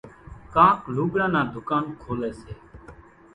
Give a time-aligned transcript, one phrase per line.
[0.53, 2.51] ڪانڪ لُوڳڙان نان ڌُڪانَ کوليَ سي۔